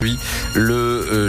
[0.00, 0.16] Oui,
[0.54, 0.87] le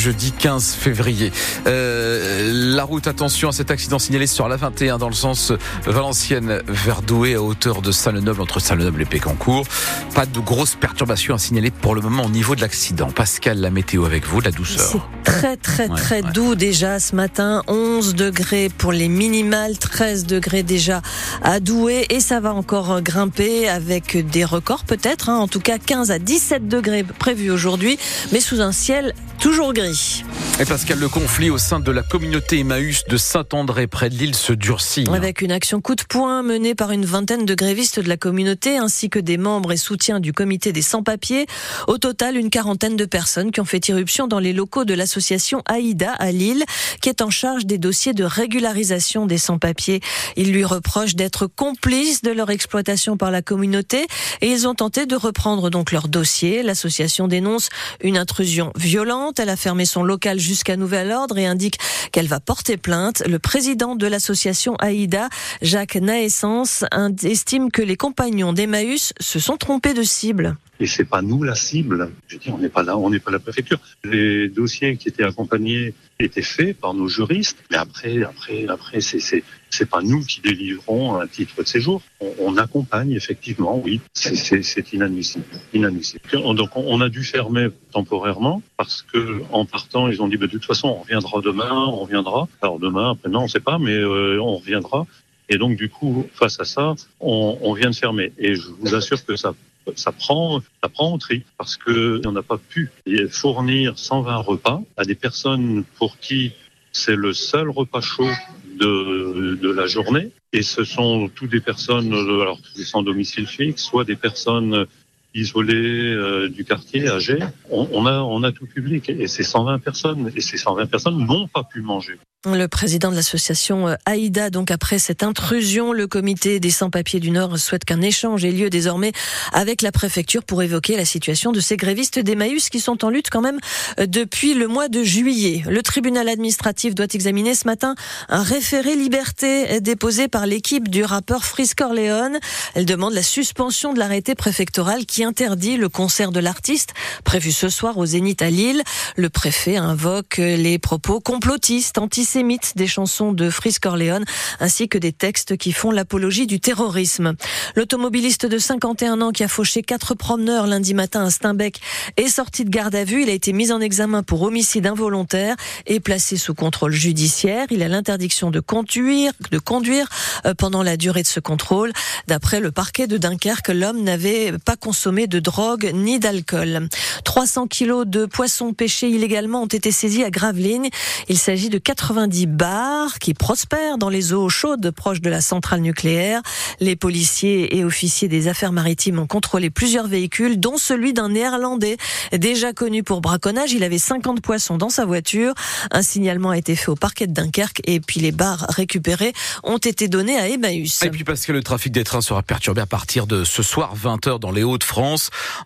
[0.00, 1.30] jeudi 15 février.
[1.66, 5.52] Euh, la route, attention à cet accident signalé sur la 21 dans le sens
[5.84, 9.66] Valenciennes vers Douai à hauteur de Saint-Lenoble entre Saint-Lenoble et Pécancourt.
[10.14, 13.10] Pas de grosses perturbations à signaler pour le moment au niveau de l'accident.
[13.10, 15.06] Pascal, la météo avec vous, la douceur.
[15.22, 17.62] Très très très doux déjà ce matin.
[17.68, 21.02] 11 degrés pour les minimales, 13 degrés déjà
[21.42, 25.28] à Douai et ça va encore grimper avec des records peut-être.
[25.28, 25.36] Hein.
[25.36, 27.98] En tout cas 15 à 17 degrés prévus aujourd'hui.
[28.32, 30.22] Mais sous un ciel toujours gris.
[30.60, 34.34] Et Pascal, le conflit au sein de la communauté Emmaüs de Saint-André près de Lille
[34.34, 35.06] se durcit.
[35.10, 38.76] Avec une action coup de poing menée par une vingtaine de grévistes de la communauté
[38.76, 41.46] ainsi que des membres et soutiens du comité des sans-papiers.
[41.88, 45.62] Au total, une quarantaine de personnes qui ont fait irruption dans les locaux de l'association
[45.64, 46.64] Aïda à Lille,
[47.00, 50.00] qui est en charge des dossiers de régularisation des sans-papiers.
[50.36, 54.06] Ils lui reprochent d'être complices de leur exploitation par la communauté
[54.42, 56.62] et ils ont tenté de reprendre donc leur dossier.
[56.62, 57.70] L'association dénonce
[58.02, 59.29] une intrusion violente.
[59.38, 61.78] Elle a fermé son local jusqu'à nouvel ordre et indique
[62.12, 63.22] qu'elle va porter plainte.
[63.26, 65.28] Le président de l'association Aïda,
[65.62, 66.84] Jacques Naessens,
[67.22, 70.56] estime que les compagnons d'Emmaüs se sont trompés de cible.
[70.80, 72.10] Et c'est pas nous la cible.
[72.26, 73.78] Je dis, on n'est pas là, on n'est pas la préfecture.
[74.02, 79.44] Les dossiers qui étaient accompagnés étaient faits par nos juristes, mais après, après, après, c'est
[79.70, 82.02] c'est pas nous qui délivrons un titre de séjour.
[82.38, 86.22] On, accompagne effectivement, oui, c'est inadmissible, inadmissible.
[86.32, 90.52] Donc on a dû fermer temporairement parce que en partant, ils ont dit bah, de
[90.52, 92.48] toute façon on reviendra demain, on reviendra.
[92.60, 95.06] Alors demain, après non, on sait pas, mais euh, on reviendra.
[95.48, 98.32] Et donc du coup, face à ça, on, on vient de fermer.
[98.38, 99.54] Et je vous assure que ça
[99.94, 102.90] ça prend, ça prend au tri parce que on n'a pas pu
[103.30, 106.52] fournir 120 repas à des personnes pour qui
[106.92, 108.28] c'est le seul repas chaud
[108.76, 110.30] de, de la journée.
[110.52, 114.86] Et ce sont toutes des personnes, alors sans domicile fixe, soit des personnes
[115.34, 117.38] isolées euh, du quartier, âgées.
[117.70, 118.04] On,
[118.42, 122.18] a, tout public et ces 120 personnes, et ces 120 personnes n'ont pas pu manger.
[122.46, 127.30] Le président de l'association euh, Aïda, donc après cette intrusion, le comité des sans-papiers du
[127.30, 129.12] Nord souhaite qu'un échange ait lieu désormais
[129.52, 133.28] avec la préfecture pour évoquer la situation de ces grévistes d'Emmaüs qui sont en lutte
[133.30, 133.58] quand même
[133.98, 135.62] euh, depuis le mois de juillet.
[135.68, 137.94] Le tribunal administratif doit examiner ce matin
[138.28, 142.38] un référé liberté déposé par l'équipe du rappeur Frisk Corleone.
[142.74, 146.94] Elle demande la suspension de l'arrêté préfectoral qui interdit le concert de l'artiste
[147.24, 148.82] prévu ce soir au Zénith à Lille.
[149.16, 154.24] Le préfet invoque les propos complotistes, anti antisémites des chansons de Frisk Corleone
[154.60, 157.34] ainsi que des textes qui font l'apologie du terrorisme.
[157.76, 161.80] L'automobiliste de 51 ans qui a fauché quatre promeneurs lundi matin à Steinbeck
[162.18, 163.22] est sorti de garde à vue.
[163.22, 167.66] Il a été mis en examen pour homicide involontaire et placé sous contrôle judiciaire.
[167.70, 170.06] Il a l'interdiction de conduire, de conduire
[170.44, 171.92] euh, pendant la durée de ce contrôle.
[172.26, 176.88] D'après le parquet de Dunkerque, l'homme n'avait pas consommé de drogue ni d'alcool.
[177.24, 180.88] 300 kilos de poissons pêchés illégalement ont été saisis à Gravelines.
[181.28, 185.40] Il s'agit de 80 90 bars qui prospèrent dans les eaux chaudes proches de la
[185.40, 186.42] centrale nucléaire.
[186.80, 191.96] Les policiers et officiers des affaires maritimes ont contrôlé plusieurs véhicules, dont celui d'un néerlandais
[192.32, 193.72] déjà connu pour braconnage.
[193.72, 195.54] Il avait 50 poissons dans sa voiture.
[195.92, 199.32] Un signalement a été fait au parquet de Dunkerque et puis les bars récupérés
[199.62, 201.02] ont été donnés à Emmaüs.
[201.04, 203.94] Et puis parce que le trafic des trains sera perturbé à partir de ce soir
[203.96, 204.99] 20h dans les Hauts-de-France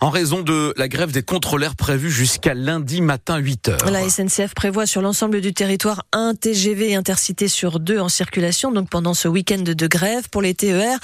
[0.00, 3.90] en raison de la grève des contrôleurs prévue jusqu'à lundi matin 8h.
[3.90, 8.88] La SNCF prévoit sur l'ensemble du territoire un TGV Intercité sur deux en circulation, donc
[8.88, 10.28] pendant ce week-end de grève.
[10.30, 10.98] Pour les TER,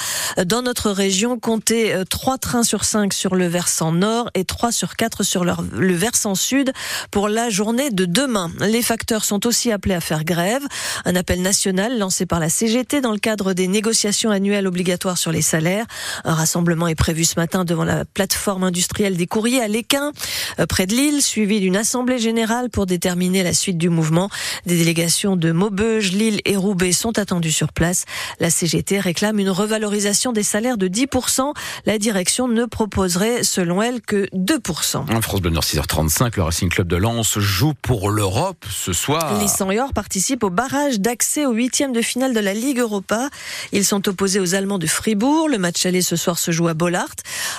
[0.44, 4.70] dans notre région, comptez euh, trois trains sur cinq sur le versant nord et trois
[4.70, 6.72] sur quatre sur le versant sud
[7.10, 8.52] pour la journée de demain.
[8.60, 10.62] Les facteurs sont aussi appelés à faire grève.
[11.04, 15.32] Un appel national lancé par la CGT dans le cadre des négociations annuelles obligatoires sur
[15.32, 15.86] les salaires.
[16.24, 20.12] Un rassemblement est prévu ce matin devant la plateforme industrielle des courriers à l'Équin,
[20.58, 24.28] euh, près de Lille, suivi d'une assemblée générale pour déterminer la suite du mouvement.
[24.66, 28.04] Des délégations de Maubeuge, Lille et Roubaix sont attendus sur place.
[28.38, 31.54] La CGT réclame une revalorisation des salaires de 10%.
[31.86, 35.22] La direction ne proposerait, selon elle, que 2%.
[35.22, 39.40] France Bleu 6h35, le Racing Club de Lens joue pour l'Europe ce soir.
[39.40, 43.30] Les 100 participent au barrage d'accès au huitième de finale de la Ligue Europa.
[43.72, 45.48] Ils sont opposés aux Allemands de Fribourg.
[45.48, 47.08] Le match aller ce soir se joue à Bollard.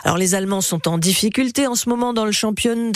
[0.04, 2.31] Alors les Allemands sont en difficulté en ce moment dans le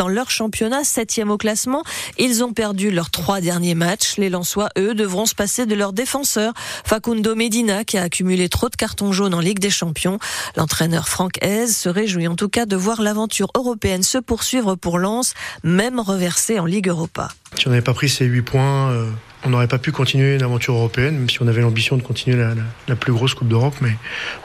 [0.10, 1.84] leur championnat, septième au classement.
[2.18, 4.18] Ils ont perdu leurs trois derniers matchs.
[4.18, 6.54] Les Lensois eux, devront se passer de leur défenseur,
[6.84, 10.20] Facundo Medina, qui a accumulé trop de cartons jaunes en Ligue des Champions.
[10.58, 14.98] L'entraîneur Franck Hez se réjouit en tout cas de voir l'aventure européenne se poursuivre pour
[14.98, 17.30] Lens, même reversée en Ligue Europa.
[17.58, 19.12] Si on n'avait pas pris ces 8 points, euh,
[19.46, 22.44] on n'aurait pas pu continuer une aventure européenne, même si on avait l'ambition de continuer
[22.88, 23.76] la, plus grosse Coupe d'Europe.
[23.82, 23.92] Mais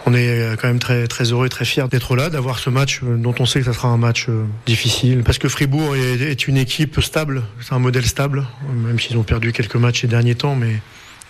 [0.06, 3.34] on est quand même très, heureux et très fiers d'être là, d'avoir ce match dont
[3.38, 4.26] on sait que ça sera un match
[4.66, 5.22] difficile.
[5.24, 9.22] Parce que Fribourg est, est une équipe stable, c'est un modèle stable, même s'ils ont
[9.22, 10.80] perdu quelques matchs ces derniers temps, mais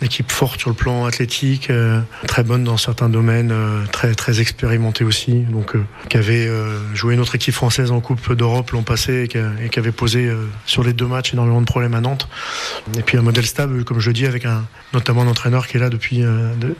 [0.02, 4.40] équipe forte sur le plan athlétique, euh, très bonne dans certains domaines, euh, très très
[4.40, 6.48] expérimentée aussi, donc euh, qui avait
[6.94, 9.28] joué une autre équipe française en Coupe d'Europe l'an passé et
[9.68, 10.30] qui, avait posé
[10.66, 12.28] sur les deux matchs énormément de problèmes à Nantes.
[12.98, 15.80] Et puis un modèle stable, comme je dis, avec un notamment un entraîneur qui est
[15.80, 16.22] là depuis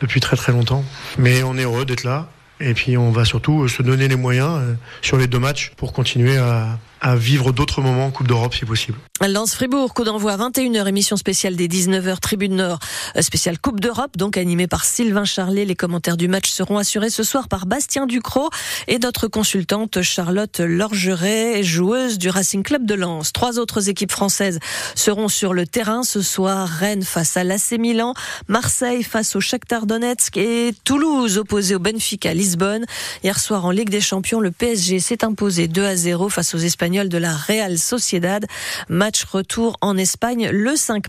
[0.00, 0.84] depuis très très longtemps.
[1.19, 2.28] Mais on est heureux d'être là.
[2.61, 4.61] Et puis on va surtout se donner les moyens
[5.02, 8.64] sur les deux matchs pour continuer à, à vivre d'autres moments en Coupe d'Europe si
[8.64, 8.99] possible.
[9.26, 12.79] Lance Fribourg, coup d'envoi à 21h, émission spéciale des 19h, Tribune Nord,
[13.17, 15.64] euh, spéciale Coupe d'Europe, donc animée par Sylvain Charlet.
[15.64, 18.50] Les commentaires du match seront assurés ce soir par Bastien Ducrot
[18.88, 23.32] et notre consultante Charlotte Lorgeret, joueuse du Racing Club de Lens.
[23.32, 24.58] Trois autres équipes françaises
[24.94, 26.69] seront sur le terrain ce soir.
[26.69, 28.14] Rennes face à l'AC Milan,
[28.49, 32.85] Marseille face au Shakhtar Donetsk et Toulouse opposé au Benfica Lisbonne.
[33.23, 36.58] Hier soir en Ligue des Champions, le PSG s'est imposé 2 à 0 face aux
[36.58, 38.43] Espagnols de la Real Sociedad.
[38.89, 41.09] Match retour en Espagne le 5